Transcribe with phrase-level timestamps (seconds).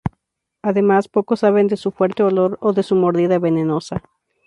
[0.63, 4.01] Además, pocos saben de su fuerte olor o de su mordida venenosa.